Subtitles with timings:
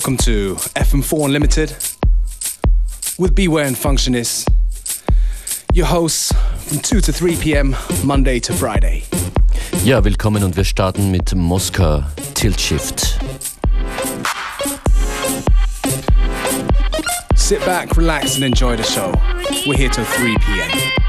[0.00, 1.76] Welcome to FM4 Unlimited
[3.18, 4.48] with Beware and Functionist.
[5.74, 6.32] Your hosts
[6.68, 7.76] from 2 to 3 p.m.
[8.02, 9.02] Monday to Friday.
[9.84, 13.18] Ja, willkommen und wir starten mit Mosca Tilt Shift.
[17.34, 19.12] Sit back, relax, and enjoy the show.
[19.66, 20.99] We're here till 3 p.m.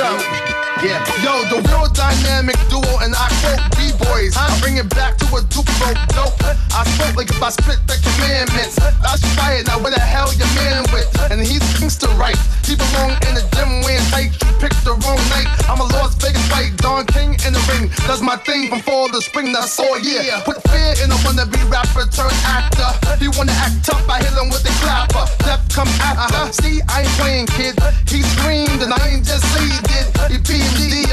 [0.00, 0.47] up.
[0.78, 1.02] Yeah.
[1.26, 4.38] Yo, the real dynamic duo, and I quote B-boys.
[4.38, 6.38] I bring it back to a rope dope.
[6.70, 8.78] I spoke like if I spit the commandments.
[8.78, 11.10] Should fired, now where the hell your man with?
[11.34, 12.38] And he's gangster right.
[12.62, 14.30] He belong in the gym wearing tight.
[14.38, 15.50] You picked the wrong night.
[15.66, 16.70] I'm a Las Vegas fight.
[16.78, 17.90] Don King in the ring.
[18.06, 19.50] Does my thing from fall to spring.
[19.50, 20.46] That's all yeah.
[20.46, 22.90] Put fear in a wannabe rapper turn actor.
[23.18, 24.06] He wanna act tough.
[24.06, 25.26] I hit him with the clapper.
[25.42, 26.54] Death come after.
[26.62, 27.74] See, I ain't playing kid.
[28.06, 30.38] He screamed and I ain't just say he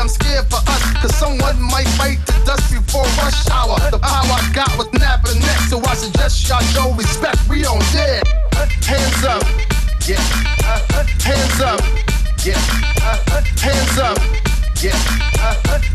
[0.05, 0.83] I'm scared for us.
[1.01, 3.74] Cause someone might bite the dust before rush hour.
[3.89, 5.59] The power I got was nap and neck.
[5.69, 7.39] So I suggest y'all show respect.
[7.50, 8.21] We don't dare.
[8.85, 9.43] Hands up.
[10.05, 10.21] Yeah.
[11.25, 11.81] Hands up.
[12.45, 12.59] Yeah.
[13.57, 14.19] Hands up.
[14.83, 14.93] Yeah.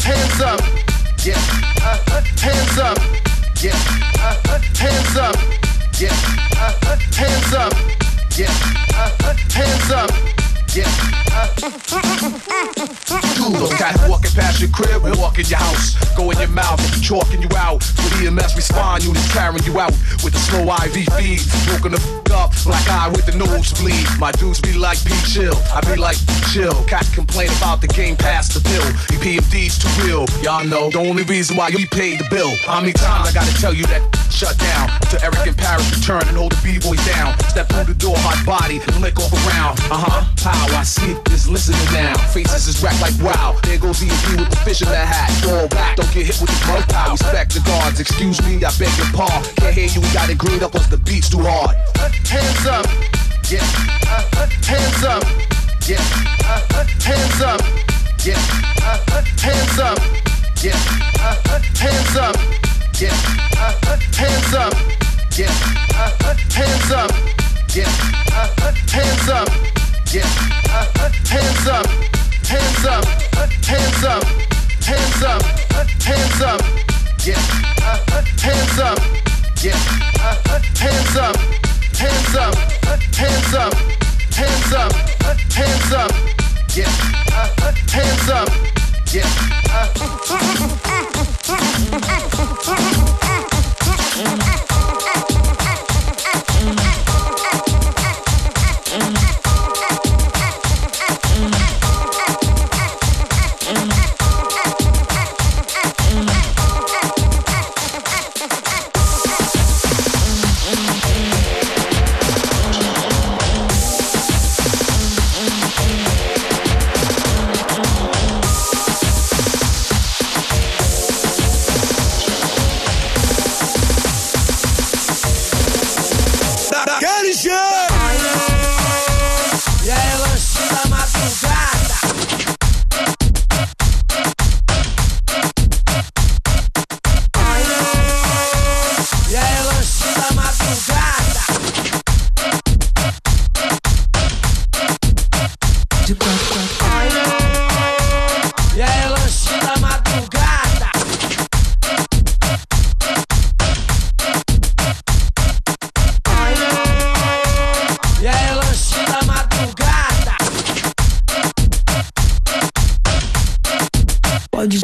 [0.02, 0.62] Hands up.
[1.22, 1.38] Yeah.
[2.42, 2.98] Hands up.
[3.62, 3.78] Yeah.
[4.74, 5.36] Hands up.
[6.00, 6.16] Yeah.
[7.14, 7.74] Hands up.
[8.36, 8.50] Yeah.
[9.54, 10.10] Hands up.
[10.74, 11.29] Yeah.
[13.52, 15.94] Those cats walking past your crib, walk in your house.
[16.16, 17.78] Go in your mouth, chalking you out.
[18.02, 19.92] With EMS respond, units carrying you out.
[20.24, 22.52] With the slow IV feed, smoking the up.
[22.64, 24.06] Black eye with the nosebleed.
[24.18, 26.16] My dudes be like P chill, I be like
[26.52, 26.74] chill.
[26.84, 28.86] Cat complain about the game past the bill.
[29.10, 30.90] You PMD's too real, y'all know.
[30.90, 32.50] The only reason why you paid the bill.
[32.64, 34.88] How many times I gotta tell you that shut down?
[35.10, 37.38] To Erick and Parrish return and hold the B-boys down.
[37.48, 39.78] Step through the door, hot body, and lick off around.
[39.90, 41.14] Uh-huh, pow, I see
[42.30, 43.58] Faces is wrapped like wow.
[43.64, 45.30] There goes EMP with the fish in the hat.
[45.70, 47.10] Back, don't get hit with the mud pow.
[47.10, 49.42] Respect the guards, excuse me, I beg your pardon.
[49.56, 51.74] Can't hear you, we got it green up, cause the beat's too hard.
[52.30, 52.86] Hands up.
[53.50, 53.66] Yeah.
[54.62, 55.24] Hands up.
[55.88, 55.98] Yeah.
[57.02, 57.60] Hands up.
[58.22, 58.38] Yeah.
[59.42, 59.98] Hands up.
[60.62, 60.78] Yeah.
[61.74, 62.36] Hands up.
[63.00, 63.16] Yeah.
[64.14, 64.74] Hands up.
[65.34, 65.50] Yeah.
[66.54, 67.10] Hands up.
[67.74, 67.90] Yeah.
[68.86, 69.50] Hands up.
[70.12, 70.28] Yeah.
[71.26, 72.09] Hands up.
[72.50, 73.04] Hands up.
[73.64, 74.24] Hands up.
[74.82, 75.42] Hands up.
[76.02, 76.60] Hands up.
[77.24, 77.38] Yeah.
[78.42, 78.98] Hands up.
[79.62, 79.78] Yeah.
[80.74, 81.36] Hands up.
[81.94, 82.56] Hands up.
[83.14, 83.74] Hands up.
[84.34, 84.92] Hands up.
[85.54, 86.10] Hands up.
[86.74, 86.90] Yeah.
[87.88, 88.48] Hands up.
[89.12, 89.50] Yeah.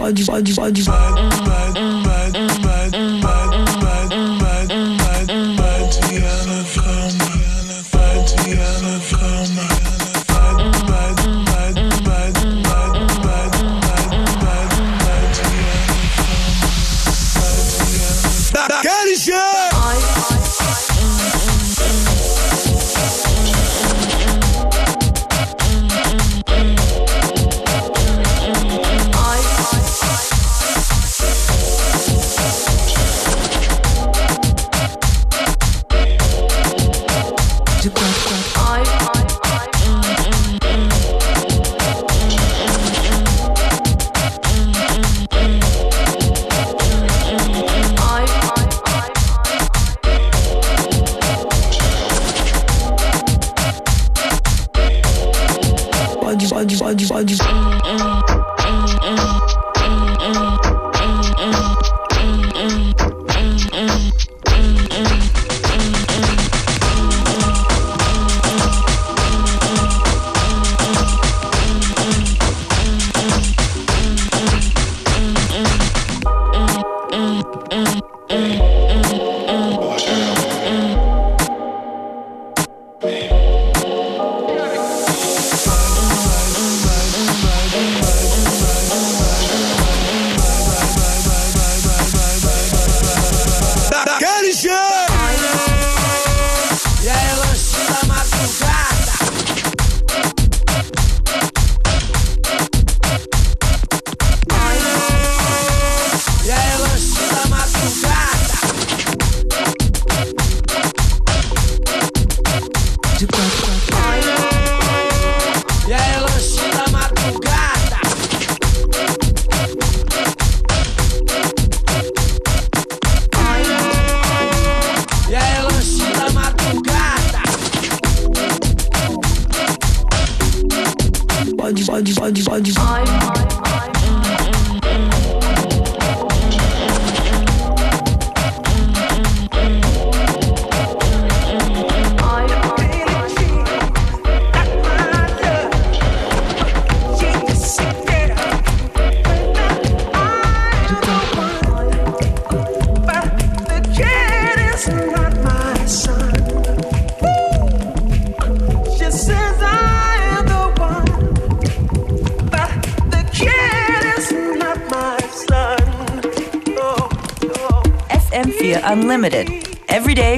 [0.06, 1.15] I just, I just, I just.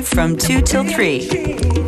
[0.09, 1.88] From 2 till 3.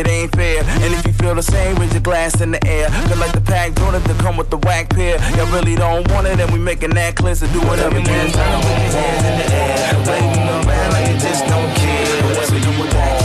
[0.00, 0.64] it ain't fair.
[0.64, 2.88] And if you feel the same, raise your glass in the air.
[2.88, 5.18] Cause like the pack donuts to come with the whack pair.
[5.36, 7.34] Y'all really don't want it, and we making that clear.
[7.34, 8.34] So do whatever you want.
[8.34, 9.92] Turn with your hands in the air.
[10.08, 12.24] Waving around like you just don't care.
[12.24, 13.19] Whatever you want,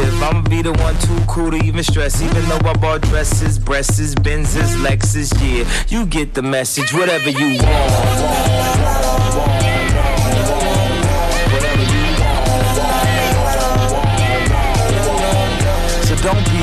[0.00, 2.22] I'ma be the one too cool to even stress.
[2.22, 5.68] Even though I bought dresses, breasts, Benzes, Lexus, yeah.
[5.88, 9.17] You get the message, whatever you want.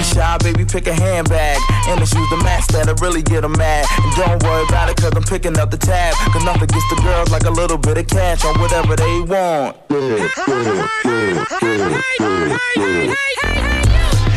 [0.05, 1.57] Shy, baby, pick a handbag.
[1.87, 3.85] And the shoes the match that'll really get them mad.
[4.01, 6.13] And don't worry about it, cause I'm picking up the tab.
[6.31, 9.77] Cause nothing gets the girls like a little bit of cash on whatever they want.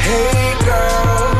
[0.08, 1.37] Hey girl,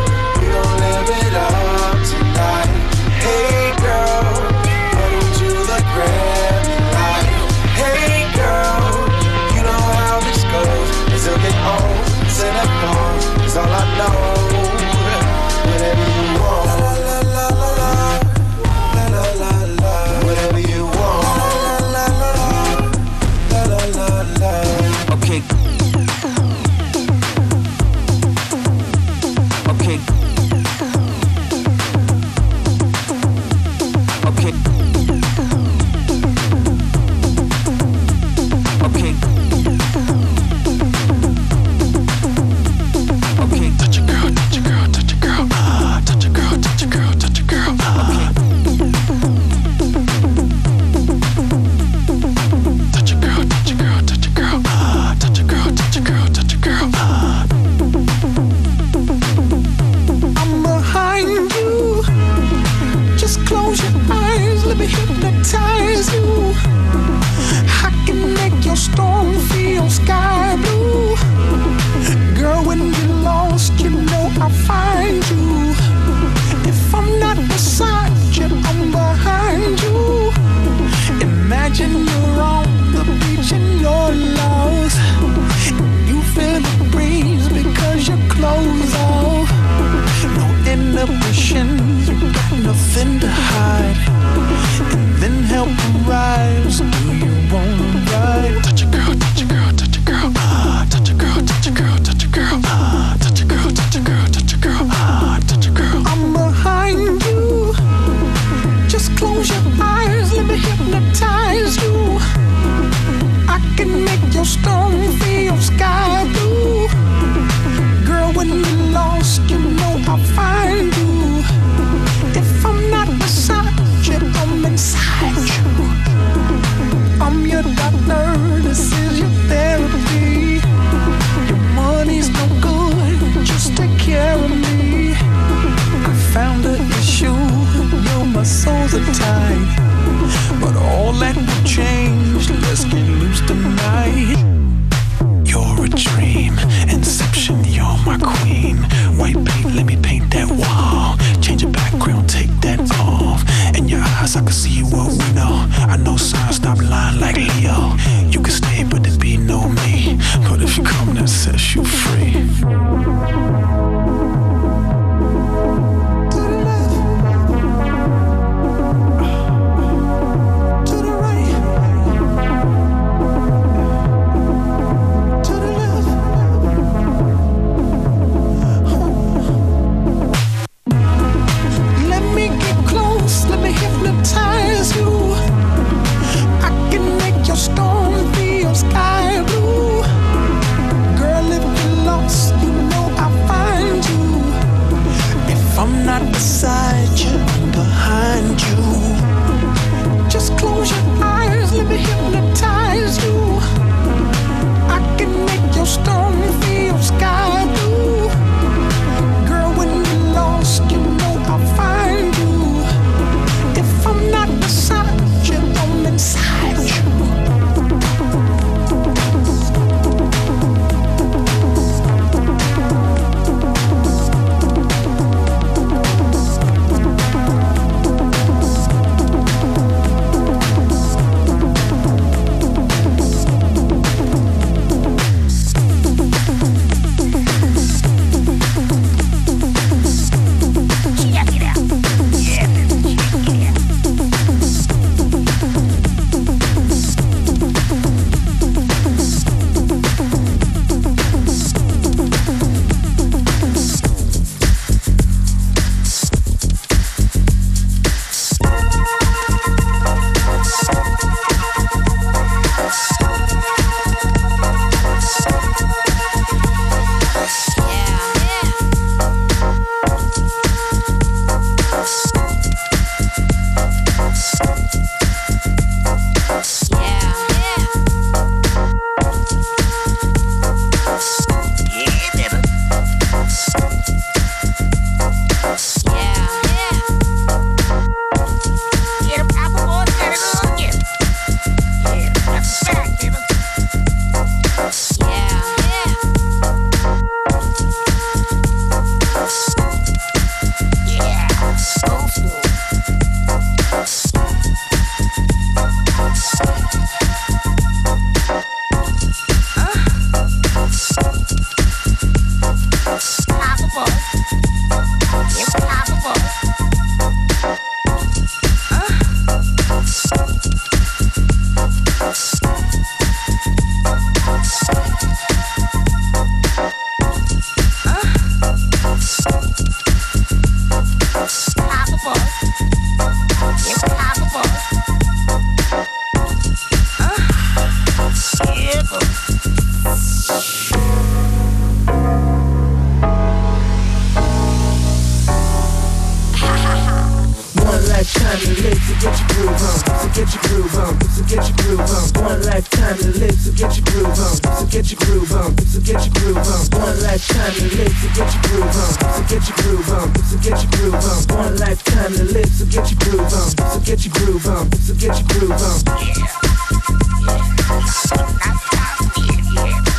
[348.28, 349.96] lifetime to live, so get your groove on.
[349.98, 351.20] So get your groove on.
[351.32, 352.44] So get your groove on.
[352.44, 354.36] One lifetime to live, so get your groove on.
[354.36, 355.78] So get your groove on.
[355.78, 357.00] So get your groove on.
[357.00, 359.12] One lifetime to live, so get your groove on.
[359.16, 360.28] So get your groove on.
[360.44, 361.56] So get your groove on.
[361.56, 363.68] One lifetime to live, so get your groove on.
[363.72, 364.92] So get your groove on.
[364.92, 365.98] So get your groove on.
[366.36, 366.68] Yeah.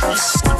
[0.02, 0.59] Yeah.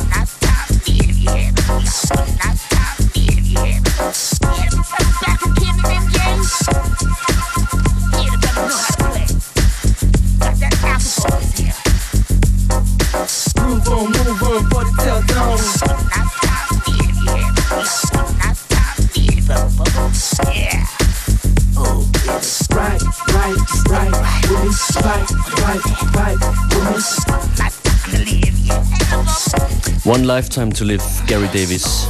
[30.11, 32.09] One Lifetime to Live, Gary Davis.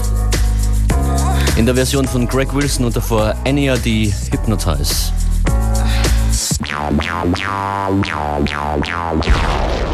[1.58, 5.12] In der Version von Greg Wilson und davor NERD Hypnotize.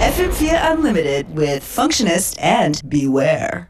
[0.00, 3.66] FM4 Unlimited with Functionist and Beware.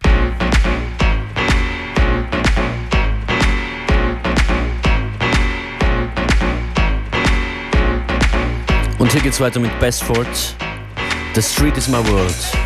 [8.99, 10.29] Und hier geht's weiter mit Best Bestford.
[11.35, 12.65] The Street is My World.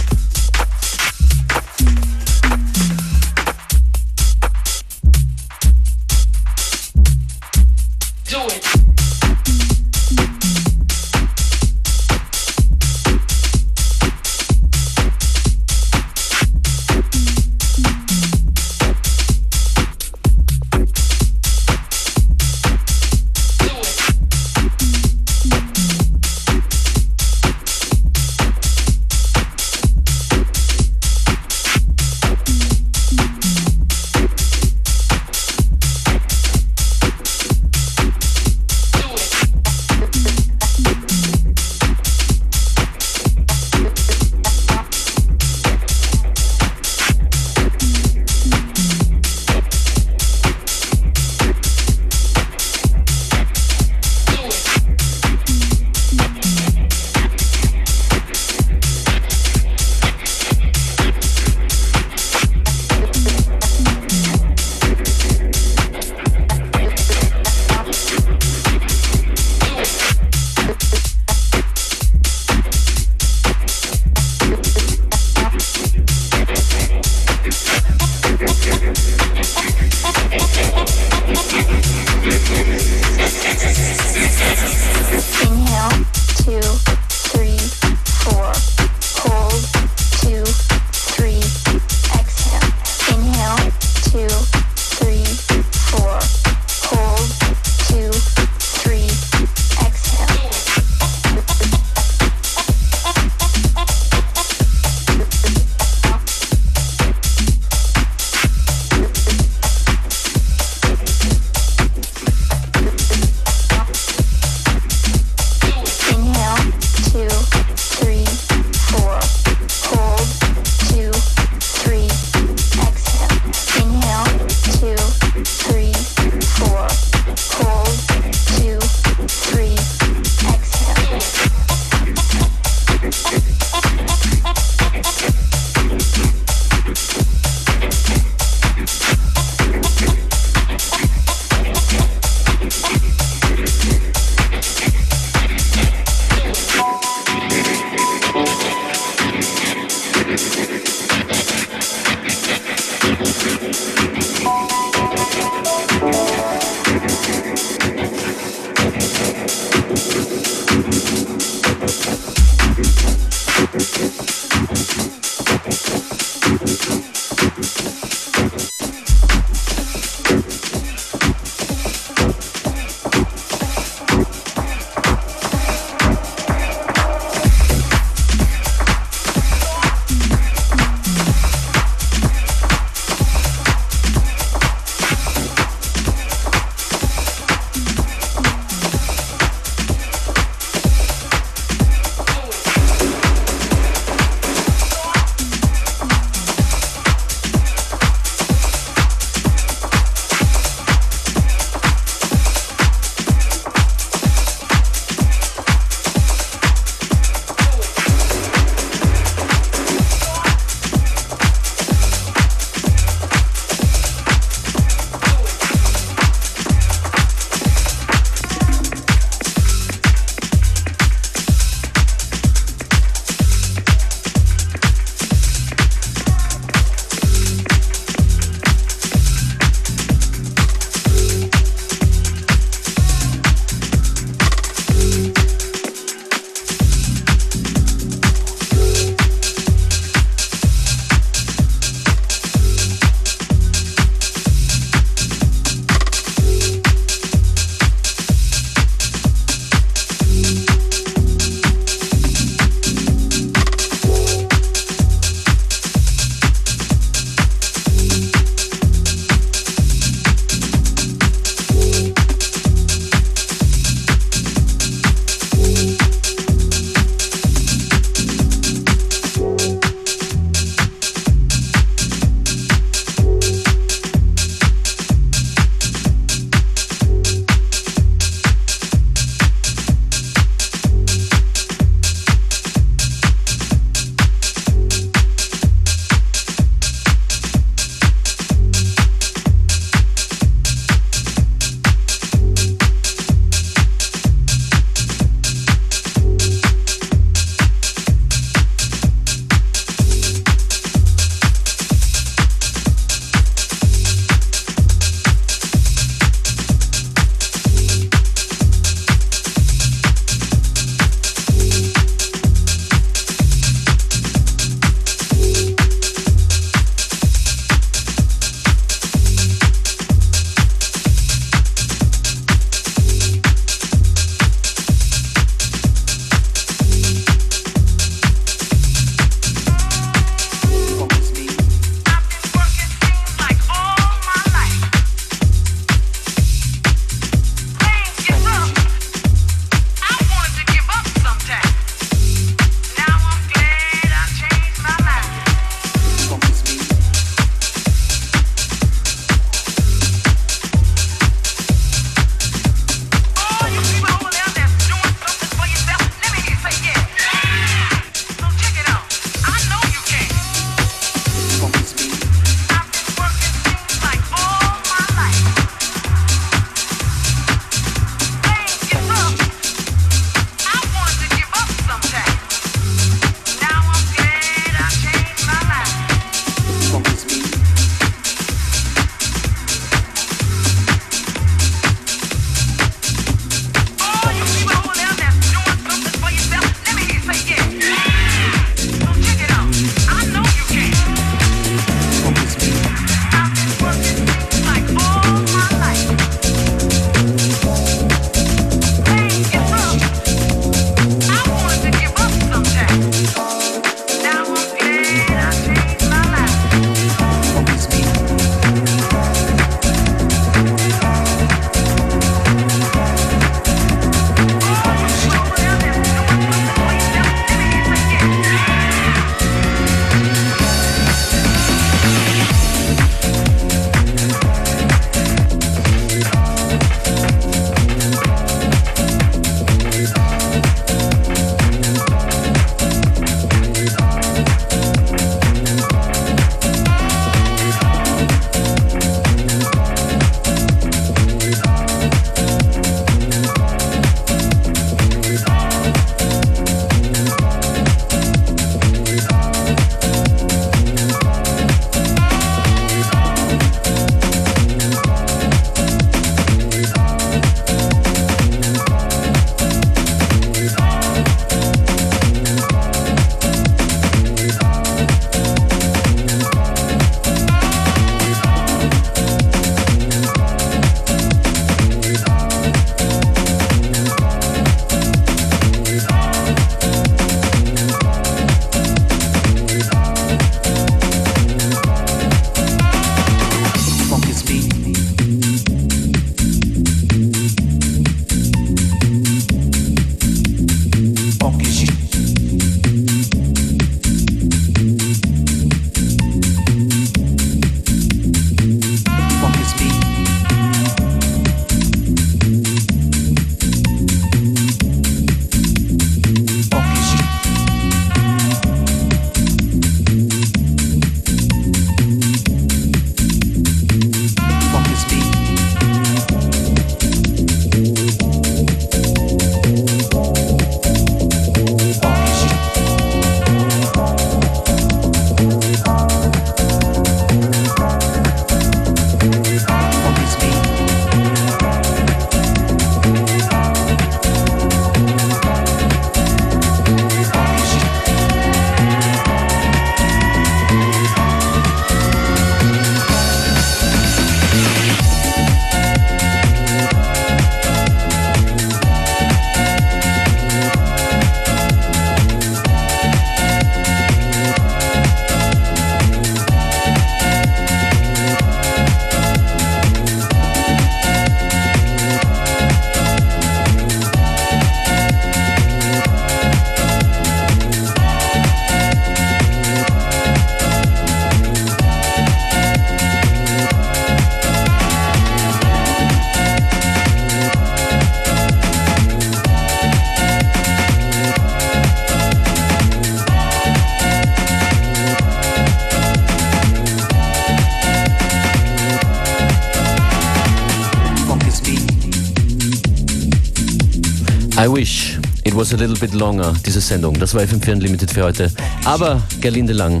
[595.74, 597.14] a little bit longer, diese Sendung.
[597.18, 598.50] Das war FM4 Unlimited für heute.
[598.84, 600.00] Aber Gerlinde Lang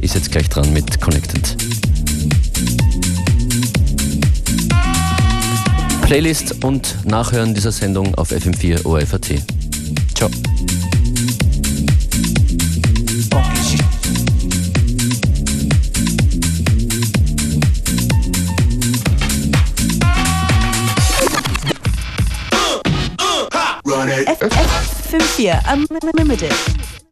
[0.00, 1.56] ist jetzt gleich dran mit Connected.
[6.02, 9.53] Playlist und Nachhören dieser Sendung auf FM4 ORFAT.
[25.62, 26.73] FM4 Unlimited.